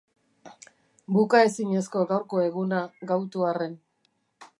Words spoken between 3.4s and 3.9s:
arren.